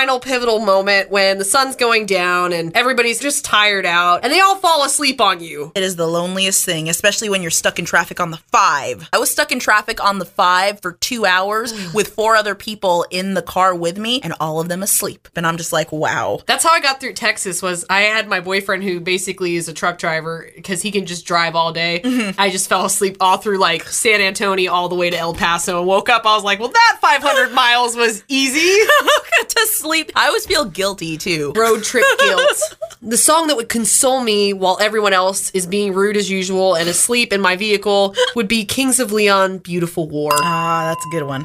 Final 0.00 0.18
pivotal 0.18 0.60
moment 0.60 1.10
when 1.10 1.36
the 1.36 1.44
sun's 1.44 1.76
going 1.76 2.06
down 2.06 2.54
and 2.54 2.74
everybody's 2.74 3.20
just 3.20 3.44
tired 3.44 3.84
out 3.84 4.24
and 4.24 4.32
they 4.32 4.40
all 4.40 4.56
fall 4.56 4.82
asleep 4.82 5.20
on 5.20 5.42
you. 5.42 5.70
It 5.74 5.82
is 5.82 5.96
the 5.96 6.06
loneliest 6.06 6.64
thing, 6.64 6.88
especially 6.88 7.28
when 7.28 7.42
you're 7.42 7.50
stuck 7.50 7.78
in 7.78 7.84
traffic 7.84 8.18
on 8.18 8.30
the 8.30 8.38
five. 8.50 9.10
I 9.12 9.18
was 9.18 9.30
stuck 9.30 9.52
in 9.52 9.58
traffic 9.58 10.02
on 10.02 10.18
the 10.18 10.24
five 10.24 10.80
for 10.80 10.92
two 10.92 11.26
hours 11.26 11.74
with 11.94 12.14
four 12.14 12.34
other 12.34 12.54
people 12.54 13.04
in 13.10 13.34
the 13.34 13.42
car 13.42 13.74
with 13.74 13.98
me 13.98 14.22
and 14.22 14.32
all 14.40 14.58
of 14.58 14.70
them 14.70 14.82
asleep. 14.82 15.28
And 15.36 15.46
I'm 15.46 15.58
just 15.58 15.70
like, 15.70 15.92
wow. 15.92 16.40
That's 16.46 16.64
how 16.64 16.70
I 16.72 16.80
got 16.80 16.98
through 16.98 17.12
Texas 17.12 17.60
was 17.60 17.84
I 17.90 18.00
had 18.00 18.26
my 18.26 18.40
boyfriend 18.40 18.82
who 18.82 19.00
basically 19.00 19.56
is 19.56 19.68
a 19.68 19.74
truck 19.74 19.98
driver 19.98 20.48
because 20.56 20.80
he 20.80 20.90
can 20.90 21.04
just 21.04 21.26
drive 21.26 21.54
all 21.54 21.74
day. 21.74 22.00
Mm-hmm. 22.10 22.40
I 22.40 22.50
just 22.50 22.68
fell 22.68 22.86
asleep 22.86 23.18
all 23.20 23.36
through 23.36 23.58
like 23.58 23.84
San 23.84 24.20
Antonio 24.20 24.72
all 24.72 24.88
the 24.88 24.96
way 24.96 25.10
to 25.10 25.16
El 25.16 25.32
Paso 25.32 25.78
and 25.78 25.86
woke 25.86 26.08
up. 26.08 26.26
I 26.26 26.34
was 26.34 26.42
like, 26.42 26.58
well, 26.58 26.70
that 26.70 26.98
500 27.00 27.52
miles 27.52 27.94
was 27.94 28.24
easy. 28.26 28.80
to 29.54 29.66
sleep. 29.66 30.10
I 30.14 30.26
always 30.26 30.46
feel 30.46 30.64
guilty 30.64 31.16
too. 31.16 31.52
Road 31.56 31.82
trip 31.82 32.04
guilt. 32.18 32.76
the 33.02 33.16
song 33.16 33.46
that 33.48 33.56
would 33.56 33.68
console 33.68 34.22
me 34.22 34.52
while 34.52 34.78
everyone 34.80 35.12
else 35.12 35.50
is 35.52 35.66
being 35.66 35.92
rude 35.94 36.16
as 36.16 36.30
usual 36.30 36.74
and 36.74 36.88
asleep 36.88 37.32
in 37.32 37.40
my 37.40 37.56
vehicle 37.56 38.14
would 38.36 38.48
be 38.48 38.64
Kings 38.64 39.00
of 39.00 39.12
Leon, 39.12 39.58
Beautiful 39.58 40.08
War. 40.08 40.32
Ah, 40.34 40.84
that's 40.86 41.04
a 41.06 41.10
good 41.10 41.26
one. 41.26 41.42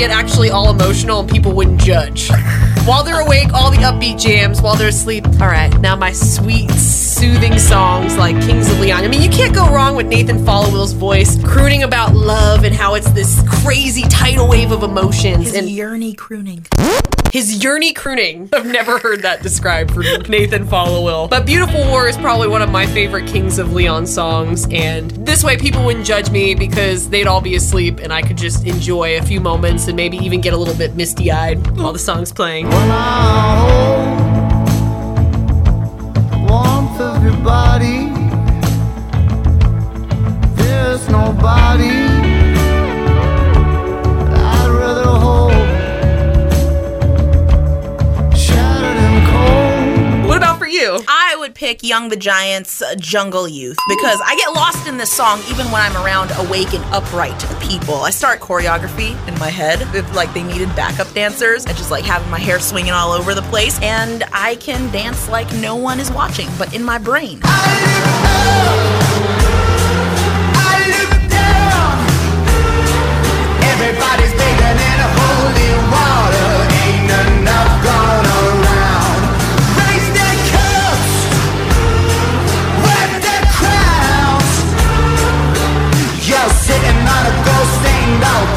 Get 0.00 0.10
actually 0.10 0.48
all 0.48 0.70
emotional 0.70 1.20
and 1.20 1.28
people 1.28 1.52
wouldn't 1.52 1.78
judge. 1.78 2.30
While 2.86 3.04
they're 3.04 3.20
awake, 3.20 3.52
all 3.52 3.70
the 3.70 3.78
upbeat 3.78 4.20
jams. 4.20 4.60
While 4.62 4.74
they're 4.74 4.88
asleep, 4.88 5.26
all 5.40 5.48
right. 5.48 5.70
Now 5.80 5.96
my 5.96 6.12
sweet, 6.12 6.70
soothing 6.70 7.58
songs 7.58 8.16
like 8.16 8.34
Kings 8.42 8.70
of 8.70 8.80
Leon. 8.80 9.04
I 9.04 9.08
mean, 9.08 9.22
you 9.22 9.28
can't 9.30 9.54
go 9.54 9.68
wrong 9.72 9.94
with 9.94 10.06
Nathan 10.06 10.44
Followill's 10.44 10.92
voice, 10.92 11.42
crooning 11.44 11.82
about 11.82 12.14
love 12.14 12.64
and 12.64 12.74
how 12.74 12.94
it's 12.94 13.10
this 13.12 13.42
crazy 13.62 14.02
tidal 14.02 14.48
wave 14.48 14.72
of 14.72 14.82
emotions. 14.82 15.44
His 15.44 15.54
and 15.54 15.68
yearny 15.68 16.16
crooning. 16.16 16.66
his 17.32 17.60
yearny 17.62 17.94
crooning. 17.94 18.48
I've 18.54 18.66
never 18.66 18.98
heard 18.98 19.22
that 19.22 19.42
described 19.42 19.92
for 19.92 20.02
Nathan 20.28 20.66
Followill. 20.66 21.28
But 21.28 21.44
Beautiful 21.46 21.80
War 21.88 22.08
is 22.08 22.16
probably 22.16 22.48
one 22.48 22.62
of 22.62 22.70
my 22.70 22.86
favorite 22.86 23.28
Kings 23.28 23.58
of 23.58 23.72
Leon 23.72 24.06
songs, 24.06 24.66
and 24.70 25.10
this 25.10 25.44
way 25.44 25.56
people 25.58 25.84
wouldn't 25.84 26.06
judge 26.06 26.30
me 26.30 26.54
because 26.54 27.08
they'd 27.10 27.26
all 27.26 27.40
be 27.42 27.54
asleep 27.54 28.00
and 28.00 28.12
I 28.12 28.22
could 28.22 28.38
just 28.38 28.66
enjoy 28.66 29.18
a 29.18 29.22
few 29.22 29.40
moments 29.40 29.86
and 29.86 29.96
maybe 29.96 30.16
even 30.16 30.40
get 30.40 30.54
a 30.54 30.56
little 30.56 30.74
bit 30.74 30.96
misty 30.96 31.30
eyed 31.30 31.64
while 31.76 31.92
the 31.92 31.98
song's 31.98 32.32
playing. 32.32 32.69
Warmth 36.50 37.00
of 37.00 37.22
your 37.24 37.36
body. 37.44 38.08
There's 40.54 41.08
nobody 41.08 41.96
I'd 44.52 44.70
rather 44.80 45.10
hold. 45.24 45.52
Shattered 48.36 48.98
and 49.06 49.18
cold. 49.30 50.28
What 50.28 50.36
about 50.38 50.58
for 50.58 50.66
you? 50.66 51.02
I 51.08 51.29
would 51.40 51.54
pick 51.54 51.82
Young 51.82 52.10
the 52.10 52.16
Giant's 52.16 52.82
Jungle 52.98 53.48
Youth 53.48 53.78
because 53.88 54.20
I 54.22 54.36
get 54.36 54.52
lost 54.52 54.86
in 54.86 54.98
this 54.98 55.10
song 55.10 55.40
even 55.48 55.64
when 55.70 55.80
I'm 55.80 55.96
around 55.96 56.30
awake 56.36 56.74
and 56.74 56.84
upright 56.92 57.38
people. 57.62 57.94
I 58.02 58.10
start 58.10 58.40
choreography 58.40 59.16
in 59.26 59.38
my 59.38 59.48
head 59.48 59.80
if 59.94 60.14
like 60.14 60.32
they 60.34 60.42
needed 60.42 60.68
backup 60.76 61.10
dancers 61.14 61.64
and 61.64 61.74
just 61.78 61.90
like 61.90 62.04
having 62.04 62.30
my 62.30 62.38
hair 62.38 62.60
swinging 62.60 62.92
all 62.92 63.12
over 63.12 63.34
the 63.34 63.42
place 63.42 63.80
and 63.80 64.22
I 64.34 64.56
can 64.56 64.92
dance 64.92 65.30
like 65.30 65.50
no 65.54 65.76
one 65.76 65.98
is 65.98 66.10
watching 66.12 66.48
but 66.58 66.74
in 66.74 66.84
my 66.84 66.98
brain. 66.98 67.40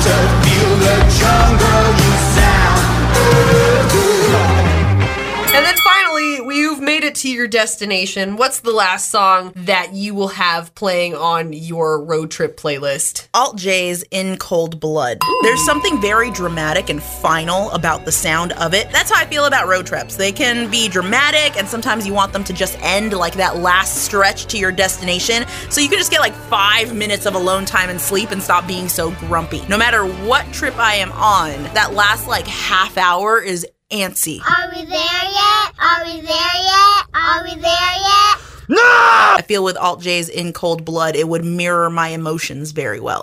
Gold-stained 0.06 0.33
your 7.44 7.50
destination. 7.50 8.38
What's 8.38 8.62
the 8.62 8.72
last 8.72 9.12
song 9.12 9.52
that 9.54 9.94
you 9.94 10.16
will 10.16 10.30
have 10.30 10.74
playing 10.76 11.14
on 11.14 11.52
your 11.52 12.02
road 12.02 12.32
trip 12.32 12.56
playlist? 12.56 13.28
Alt 13.34 13.58
J's 13.58 14.02
In 14.12 14.38
Cold 14.38 14.80
Blood. 14.80 15.18
There's 15.42 15.66
something 15.66 16.00
very 16.00 16.32
dramatic 16.32 16.90
and 16.90 17.04
final 17.04 17.70
about 17.72 18.06
the 18.06 18.14
sound 18.14 18.54
of 18.54 18.74
it. 18.74 18.90
That's 18.94 19.12
how 19.12 19.20
I 19.20 19.26
feel 19.26 19.44
about 19.44 19.68
road 19.68 19.86
trips. 19.86 20.16
They 20.16 20.32
can 20.32 20.72
be 20.72 20.88
dramatic, 20.88 21.58
and 21.58 21.68
sometimes 21.68 22.08
you 22.08 22.14
want 22.14 22.32
them 22.32 22.46
to 22.46 22.54
just 22.54 22.82
end 22.82 23.12
like 23.12 23.34
that 23.34 23.58
last 23.58 24.06
stretch 24.06 24.46
to 24.46 24.58
your 24.58 24.72
destination. 24.72 25.44
So 25.70 25.82
you 25.82 25.90
can 25.90 25.98
just 25.98 26.12
get 26.12 26.22
like 26.22 26.34
five 26.34 26.96
minutes 26.96 27.26
of 27.26 27.36
alone 27.36 27.66
time 27.66 27.90
and 27.90 28.00
sleep 28.00 28.32
and 28.32 28.42
stop 28.42 28.66
being 28.66 28.88
so 28.88 29.12
grumpy. 29.12 29.66
No 29.68 29.78
matter 29.78 30.06
what 30.06 30.46
trip 30.54 30.78
I 30.78 30.96
am 30.96 31.12
on, 31.12 31.62
that 31.74 31.94
last 31.94 32.26
like 32.26 32.48
half 32.48 32.98
hour 32.98 33.42
is 33.42 33.68
antsy. 33.94 34.40
Are 34.42 34.70
we 34.74 34.86
there 34.86 34.98
yet? 34.98 35.74
Are 35.80 36.04
we 36.04 36.22
there 36.22 36.58
yet? 36.64 37.06
Are 37.14 37.44
we 37.44 37.56
there 37.56 37.62
yet? 37.62 38.40
No! 38.68 38.82
I 38.82 39.44
feel 39.48 39.64
with 39.64 39.78
Alt 39.78 40.02
J's 40.02 40.30
In 40.30 40.52
Cold 40.52 40.84
Blood, 40.84 41.16
it 41.16 41.28
would 41.28 41.46
mirror 41.46 41.90
my 41.90 42.10
emotions 42.10 42.72
very 42.72 43.00
well. 43.00 43.22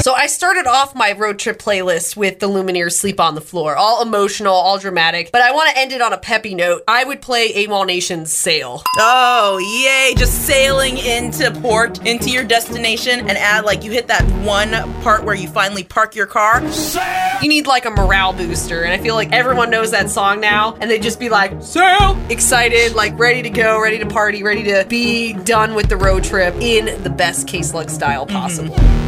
So 0.00 0.14
I 0.14 0.26
started 0.26 0.66
off 0.66 0.94
my 0.94 1.12
road 1.12 1.40
trip 1.40 1.58
playlist 1.58 2.16
with 2.16 2.38
the 2.38 2.48
Lumineers 2.48 2.92
Sleep 2.92 3.18
on 3.18 3.34
the 3.34 3.40
Floor, 3.40 3.76
all 3.76 4.00
emotional, 4.00 4.54
all 4.54 4.78
dramatic, 4.78 5.30
but 5.32 5.42
I 5.42 5.52
want 5.52 5.70
to 5.70 5.78
end 5.78 5.92
it 5.92 6.00
on 6.00 6.12
a 6.12 6.18
peppy 6.18 6.54
note. 6.54 6.82
I 6.86 7.02
would 7.02 7.20
play 7.20 7.52
AWOLNATION's 7.66 8.32
Sail. 8.32 8.82
Oh, 8.96 9.58
yay. 9.58 10.14
Just 10.16 10.46
sailing 10.46 10.98
into 10.98 11.50
port, 11.60 12.06
into 12.06 12.30
your 12.30 12.44
destination, 12.44 13.28
and 13.28 13.32
add 13.32 13.64
like 13.64 13.82
you 13.82 13.90
hit 13.90 14.06
that 14.06 14.22
one 14.44 14.70
part 15.02 15.24
where 15.24 15.34
you 15.34 15.48
finally 15.48 15.82
park 15.82 16.14
your 16.14 16.26
car. 16.26 16.66
Sail! 16.70 17.42
You 17.42 17.48
need 17.48 17.66
like 17.66 17.84
a 17.84 17.90
morale 17.90 18.32
booster, 18.32 18.84
and 18.84 18.92
I 18.92 18.98
feel 18.98 19.16
like 19.16 19.32
everyone 19.32 19.68
knows 19.68 19.90
that 19.90 20.10
song 20.10 20.40
now, 20.40 20.76
and 20.80 20.88
they'd 20.88 21.02
just 21.02 21.18
be 21.18 21.28
like, 21.28 21.60
Sail! 21.60 22.16
Excited, 22.30 22.94
like 22.94 23.18
ready 23.18 23.42
to 23.42 23.50
go, 23.50 23.82
ready 23.82 23.98
to 23.98 24.06
party, 24.06 24.44
ready 24.44 24.62
to 24.64 24.86
be 24.88 25.32
done 25.32 25.74
with 25.74 25.88
the 25.88 25.96
road 25.96 26.22
trip 26.22 26.54
in 26.60 27.02
the 27.02 27.10
best 27.10 27.48
K-Slug 27.48 27.90
style 27.90 28.26
possible. 28.26 28.76
Mm-hmm. 28.76 29.07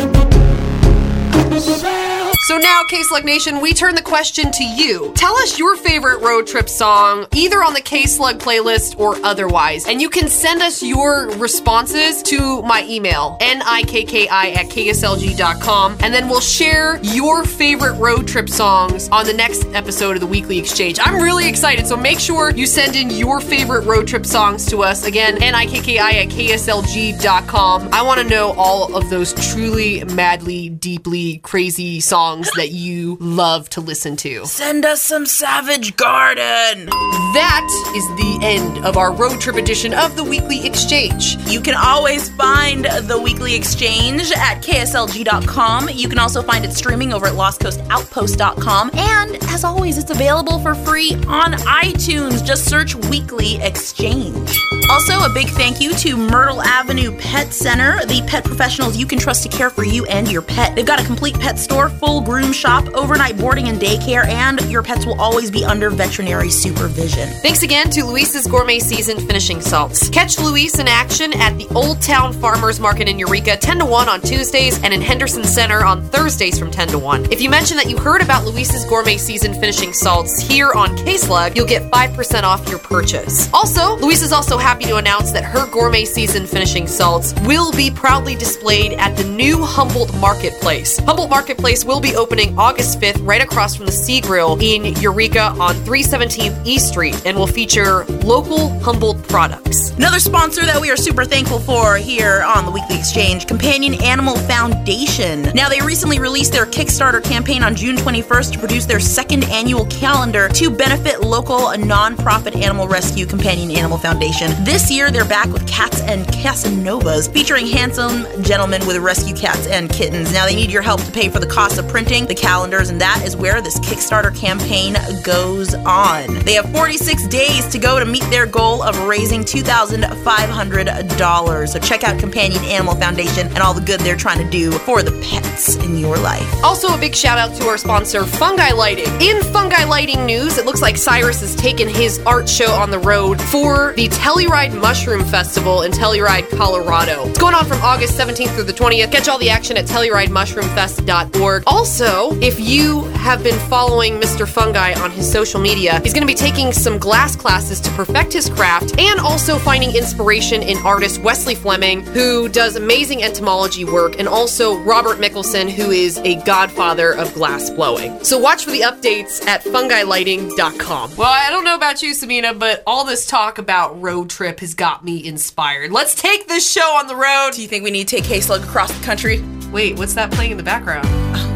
So 2.51 2.57
now, 2.57 2.83
K-Slug 2.83 3.23
Nation, 3.23 3.61
we 3.61 3.71
turn 3.71 3.95
the 3.95 4.01
question 4.01 4.51
to 4.51 4.65
you. 4.65 5.13
Tell 5.15 5.33
us 5.37 5.57
your 5.57 5.77
favorite 5.77 6.19
road 6.19 6.47
trip 6.47 6.67
song, 6.67 7.25
either 7.33 7.63
on 7.63 7.73
the 7.73 7.79
K-Slug 7.79 8.39
playlist 8.39 8.99
or 8.99 9.15
otherwise. 9.25 9.87
And 9.87 10.01
you 10.01 10.09
can 10.09 10.27
send 10.27 10.61
us 10.61 10.83
your 10.83 11.29
responses 11.37 12.21
to 12.23 12.61
my 12.63 12.85
email, 12.89 13.37
nikki 13.39 14.27
at 14.27 14.67
kslg.com. 14.67 15.95
And 16.01 16.13
then 16.13 16.27
we'll 16.27 16.41
share 16.41 17.01
your 17.01 17.45
favorite 17.45 17.93
road 17.93 18.27
trip 18.27 18.49
songs 18.49 19.07
on 19.13 19.25
the 19.25 19.33
next 19.33 19.65
episode 19.67 20.17
of 20.17 20.19
the 20.19 20.27
Weekly 20.27 20.59
Exchange. 20.59 20.99
I'm 21.01 21.23
really 21.23 21.47
excited, 21.47 21.87
so 21.87 21.95
make 21.95 22.19
sure 22.19 22.51
you 22.51 22.65
send 22.65 22.97
in 22.97 23.11
your 23.11 23.39
favorite 23.39 23.85
road 23.85 24.09
trip 24.09 24.25
songs 24.25 24.65
to 24.65 24.83
us. 24.83 25.05
Again, 25.05 25.35
nikki 25.35 25.99
at 25.99 26.27
kslg.com. 26.27 27.93
I 27.93 28.01
want 28.01 28.19
to 28.19 28.27
know 28.27 28.51
all 28.57 28.93
of 28.93 29.09
those 29.09 29.33
truly, 29.53 30.03
madly, 30.03 30.67
deeply 30.67 31.37
crazy 31.37 32.01
songs 32.01 32.40
that 32.55 32.71
you 32.71 33.17
love 33.19 33.69
to 33.69 33.81
listen 33.81 34.15
to. 34.17 34.45
Send 34.45 34.85
us 34.85 35.01
some 35.01 35.25
Savage 35.25 35.95
Garden. 35.95 36.85
That 36.85 37.67
is 37.95 38.07
the 38.17 38.39
end 38.41 38.85
of 38.85 38.97
our 38.97 39.13
road 39.13 39.39
trip 39.39 39.55
edition 39.55 39.93
of 39.93 40.15
the 40.15 40.23
Weekly 40.23 40.65
Exchange. 40.65 41.37
You 41.47 41.61
can 41.61 41.75
always 41.75 42.29
find 42.29 42.85
the 42.85 43.19
Weekly 43.21 43.55
Exchange 43.55 44.31
at 44.31 44.61
kslg.com. 44.61 45.89
You 45.89 46.09
can 46.09 46.19
also 46.19 46.41
find 46.41 46.65
it 46.65 46.73
streaming 46.73 47.13
over 47.13 47.27
at 47.27 47.33
lostcoastoutpost.com. 47.33 48.91
And 48.93 49.35
as 49.45 49.63
always, 49.63 49.97
it's 49.97 50.11
available 50.11 50.59
for 50.59 50.75
free 50.75 51.13
on 51.27 51.53
iTunes. 51.53 52.45
Just 52.45 52.69
search 52.69 52.95
Weekly 52.95 53.61
Exchange. 53.61 54.57
Also, 54.89 55.23
a 55.23 55.29
big 55.33 55.47
thank 55.49 55.79
you 55.79 55.93
to 55.95 56.17
Myrtle 56.17 56.61
Avenue 56.61 57.17
Pet 57.17 57.53
Center, 57.53 58.05
the 58.07 58.21
pet 58.27 58.43
professionals 58.43 58.97
you 58.97 59.05
can 59.05 59.17
trust 59.17 59.43
to 59.43 59.49
care 59.49 59.69
for 59.69 59.85
you 59.85 60.05
and 60.07 60.29
your 60.29 60.41
pet. 60.41 60.75
They've 60.75 60.85
got 60.85 60.99
a 60.99 61.05
complete 61.05 61.39
pet 61.39 61.57
store, 61.57 61.89
full 61.89 62.19
groom 62.31 62.53
shop, 62.53 62.87
overnight 62.93 63.37
boarding 63.37 63.67
and 63.67 63.77
daycare, 63.77 64.25
and 64.25 64.61
your 64.71 64.81
pets 64.81 65.05
will 65.05 65.19
always 65.19 65.51
be 65.51 65.65
under 65.65 65.89
veterinary 65.89 66.49
supervision. 66.49 67.27
Thanks 67.41 67.61
again 67.61 67.89
to 67.89 68.05
Louise's 68.05 68.47
Gourmet 68.47 68.79
Season 68.79 69.19
Finishing 69.27 69.59
Salts. 69.59 70.09
Catch 70.09 70.39
Louise 70.39 70.79
in 70.79 70.87
action 70.87 71.33
at 71.33 71.57
the 71.57 71.67
Old 71.75 72.01
Town 72.01 72.31
Farmers 72.31 72.79
Market 72.79 73.09
in 73.09 73.19
Eureka 73.19 73.57
10 73.57 73.79
to 73.79 73.85
1 73.85 74.07
on 74.07 74.21
Tuesdays 74.21 74.81
and 74.81 74.93
in 74.93 75.01
Henderson 75.01 75.43
Center 75.43 75.83
on 75.83 76.03
Thursdays 76.03 76.57
from 76.57 76.71
10 76.71 76.87
to 76.87 76.99
1. 76.99 77.33
If 77.33 77.41
you 77.41 77.49
mention 77.49 77.75
that 77.75 77.89
you 77.89 77.97
heard 77.97 78.21
about 78.21 78.45
Louise's 78.45 78.85
Gourmet 78.85 79.17
Season 79.17 79.53
Finishing 79.53 79.91
Salts 79.91 80.39
here 80.39 80.71
on 80.71 80.95
K-Slug, 80.95 81.57
you'll 81.57 81.67
get 81.67 81.91
5% 81.91 82.43
off 82.43 82.65
your 82.69 82.79
purchase. 82.79 83.51
Also, 83.53 83.97
Louise 83.97 84.23
is 84.23 84.31
also 84.31 84.57
happy 84.57 84.85
to 84.85 84.95
announce 84.95 85.33
that 85.33 85.43
her 85.43 85.69
Gourmet 85.69 86.05
Season 86.05 86.47
Finishing 86.47 86.87
Salts 86.87 87.33
will 87.41 87.73
be 87.73 87.91
proudly 87.91 88.35
displayed 88.35 88.93
at 88.93 89.17
the 89.17 89.25
new 89.25 89.61
Humboldt 89.61 90.15
Marketplace. 90.15 90.97
Humboldt 90.99 91.29
Marketplace 91.29 91.83
will 91.83 91.99
be 91.99 92.15
opening 92.21 92.55
August 92.55 92.99
5th 92.99 93.19
right 93.25 93.41
across 93.41 93.75
from 93.75 93.87
the 93.87 93.91
Sea 93.91 94.21
Grill 94.21 94.55
in 94.61 94.85
Eureka 95.01 95.55
on 95.59 95.73
317th 95.77 96.67
East 96.67 96.89
Street 96.89 97.19
and 97.25 97.35
will 97.35 97.47
feature 97.47 98.05
local 98.23 98.69
Humboldt 98.81 99.27
products. 99.27 99.89
Another 99.97 100.19
sponsor 100.19 100.63
that 100.63 100.79
we 100.79 100.91
are 100.91 100.95
super 100.95 101.25
thankful 101.25 101.59
for 101.59 101.97
here 101.97 102.43
on 102.43 102.65
the 102.65 102.71
Weekly 102.71 102.95
Exchange, 102.95 103.47
Companion 103.47 103.95
Animal 104.03 104.35
Foundation. 104.35 105.43
Now, 105.55 105.67
they 105.67 105.81
recently 105.81 106.19
released 106.19 106.51
their 106.51 106.67
Kickstarter 106.67 107.23
campaign 107.23 107.63
on 107.63 107.75
June 107.75 107.95
21st 107.95 108.53
to 108.53 108.59
produce 108.59 108.85
their 108.85 108.99
second 108.99 109.43
annual 109.45 109.87
calendar 109.87 110.47
to 110.49 110.69
benefit 110.69 111.21
local 111.21 111.69
nonprofit 111.69 112.55
animal 112.55 112.87
rescue 112.87 113.25
Companion 113.25 113.71
Animal 113.71 113.97
Foundation. 113.97 114.51
This 114.63 114.91
year, 114.91 115.09
they're 115.09 115.25
back 115.25 115.47
with 115.47 115.67
Cats 115.67 116.01
and 116.01 116.27
Casanovas, 116.27 117.33
featuring 117.33 117.65
handsome 117.65 118.27
gentlemen 118.43 118.85
with 118.85 118.97
rescue 118.97 119.35
cats 119.35 119.65
and 119.65 119.89
kittens. 119.89 120.31
Now, 120.31 120.45
they 120.45 120.55
need 120.55 120.71
your 120.71 120.83
help 120.83 121.01
to 121.03 121.11
pay 121.11 121.27
for 121.27 121.39
the 121.39 121.47
cost 121.47 121.79
of 121.79 121.87
printing 122.01 122.25
the 122.25 122.33
calendars, 122.33 122.89
and 122.89 122.99
that 122.99 123.21
is 123.23 123.37
where 123.37 123.61
this 123.61 123.79
Kickstarter 123.79 124.35
campaign 124.35 124.95
goes 125.23 125.75
on. 125.75 126.33
They 126.45 126.53
have 126.53 126.67
46 126.71 127.27
days 127.27 127.67
to 127.67 127.77
go 127.77 127.99
to 127.99 128.05
meet 128.05 128.23
their 128.31 128.47
goal 128.47 128.81
of 128.81 128.97
raising 129.03 129.41
$2,500. 129.41 131.69
So 131.69 131.77
check 131.77 132.03
out 132.03 132.19
Companion 132.19 132.63
Animal 132.63 132.95
Foundation 132.95 133.49
and 133.49 133.59
all 133.59 133.75
the 133.75 133.81
good 133.81 133.99
they're 133.99 134.17
trying 134.17 134.43
to 134.43 134.49
do 134.49 134.71
for 134.71 135.03
the 135.03 135.11
pets 135.21 135.75
in 135.75 135.95
your 135.95 136.17
life. 136.17 136.51
Also, 136.63 136.91
a 136.91 136.97
big 136.97 137.15
shout 137.15 137.37
out 137.37 137.55
to 137.57 137.67
our 137.67 137.77
sponsor, 137.77 138.25
Fungi 138.25 138.71
Lighting. 138.71 139.05
In 139.21 139.39
Fungi 139.53 139.83
Lighting 139.83 140.25
news, 140.25 140.57
it 140.57 140.65
looks 140.65 140.81
like 140.81 140.97
Cyrus 140.97 141.41
has 141.41 141.55
taken 141.55 141.87
his 141.87 142.17
art 142.25 142.49
show 142.49 142.71
on 142.71 142.89
the 142.89 142.97
road 142.97 143.39
for 143.39 143.93
the 143.95 144.07
Telluride 144.07 144.73
Mushroom 144.73 145.23
Festival 145.23 145.83
in 145.83 145.91
Telluride, 145.91 146.49
Colorado. 146.57 147.27
It's 147.27 147.37
going 147.37 147.53
on 147.53 147.65
from 147.65 147.79
August 147.83 148.17
17th 148.17 148.55
through 148.55 148.63
the 148.63 148.73
20th. 148.73 149.11
Catch 149.11 149.27
all 149.27 149.37
the 149.37 149.51
action 149.51 149.77
at 149.77 149.85
TellurideMushroomFest.org. 149.85 151.63
Also, 151.67 151.90
if 151.99 152.59
you 152.59 153.03
have 153.15 153.43
been 153.43 153.57
following 153.69 154.19
Mr. 154.19 154.47
Fungi 154.47 154.93
on 155.01 155.11
his 155.11 155.29
social 155.29 155.59
media, 155.59 155.99
he's 155.99 156.13
going 156.13 156.25
to 156.25 156.27
be 156.27 156.33
taking 156.33 156.71
some 156.71 156.97
glass 156.97 157.35
classes 157.35 157.79
to 157.81 157.91
perfect 157.91 158.33
his 158.33 158.49
craft 158.49 158.97
and 158.97 159.19
also 159.19 159.57
finding 159.57 159.95
inspiration 159.95 160.63
in 160.63 160.77
artist 160.85 161.21
Wesley 161.21 161.53
Fleming, 161.53 162.01
who 162.01 162.47
does 162.49 162.75
amazing 162.75 163.23
entomology 163.23 163.83
work, 163.83 164.19
and 164.19 164.27
also 164.27 164.79
Robert 164.79 165.17
Mickelsen, 165.17 165.69
who 165.69 165.91
is 165.91 166.17
a 166.19 166.41
godfather 166.43 167.13
of 167.13 167.33
glass 167.33 167.69
blowing. 167.69 168.23
So 168.23 168.39
watch 168.39 168.63
for 168.63 168.71
the 168.71 168.81
updates 168.81 169.45
at 169.45 169.63
fungilighting.com. 169.63 171.15
Well, 171.17 171.29
I 171.29 171.49
don't 171.49 171.65
know 171.65 171.75
about 171.75 172.01
you, 172.01 172.13
Samina, 172.13 172.57
but 172.57 172.83
all 172.87 173.05
this 173.05 173.25
talk 173.25 173.57
about 173.57 174.01
road 174.01 174.29
trip 174.29 174.61
has 174.61 174.73
got 174.73 175.03
me 175.03 175.25
inspired. 175.25 175.91
Let's 175.91 176.15
take 176.15 176.47
this 176.47 176.69
show 176.71 176.95
on 176.95 177.07
the 177.07 177.15
road. 177.15 177.51
Do 177.53 177.61
you 177.61 177.67
think 177.67 177.83
we 177.83 177.91
need 177.91 178.07
to 178.07 178.15
take 178.15 178.23
K-Slug 178.23 178.63
across 178.63 178.91
the 178.97 179.05
country? 179.05 179.43
Wait, 179.71 179.97
what's 179.97 180.13
that 180.13 180.31
playing 180.31 180.51
in 180.51 180.57
the 180.57 180.63
background? 180.63 181.07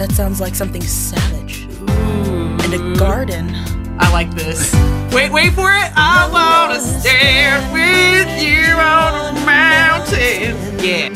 That 0.00 0.12
sounds 0.12 0.40
like 0.40 0.54
something 0.54 0.80
savage. 0.80 1.64
And 1.64 2.72
a 2.72 2.78
mm. 2.78 2.98
garden. 2.98 3.50
I 3.98 4.10
like 4.10 4.34
this. 4.34 4.72
Wait, 5.12 5.30
wait 5.30 5.52
for 5.52 5.70
it. 5.70 5.92
I 5.94 6.26
wanna 6.32 6.80
stand 6.80 7.70
with 7.70 8.42
you 8.42 8.72
on 8.80 9.36
a 9.36 9.44
mountain. 9.44 10.56
Yeah. 10.82 11.10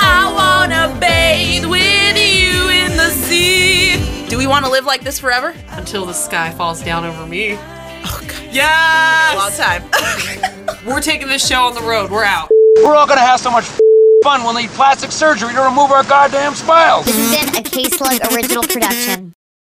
I 0.00 0.32
wanna 0.32 0.98
bathe 0.98 1.66
with 1.66 2.16
you 2.16 2.70
in 2.70 2.96
the 2.96 3.10
sea. 3.10 4.26
Do 4.30 4.38
we 4.38 4.46
want 4.46 4.64
to 4.64 4.70
live 4.70 4.86
like 4.86 5.02
this 5.02 5.18
forever? 5.18 5.54
Until 5.72 6.06
the 6.06 6.14
sky 6.14 6.52
falls 6.52 6.82
down 6.82 7.04
over 7.04 7.26
me. 7.26 7.58
Oh, 8.06 8.24
God. 8.26 8.48
Yes! 8.50 9.36
Long 9.36 9.52
time. 9.52 10.86
We're 10.86 11.02
taking 11.02 11.28
this 11.28 11.46
show 11.46 11.64
on 11.66 11.74
the 11.74 11.82
road. 11.82 12.10
We're 12.10 12.24
out. 12.24 12.48
We're 12.82 12.96
all 12.96 13.06
gonna 13.06 13.20
have 13.20 13.40
so 13.40 13.50
much 13.50 13.66
fun 14.22 14.42
we'll 14.42 14.54
need 14.54 14.70
plastic 14.70 15.12
surgery 15.12 15.52
to 15.54 15.60
remove 15.62 15.90
our 15.90 16.02
goddamn 16.04 16.54
smiles. 16.54 17.06
This 17.06 17.16
has 17.16 17.50
been 17.50 17.60
a 17.60 17.62
K 17.62 17.84
Slug 17.84 18.32
original 18.32 18.62
production. 18.62 19.25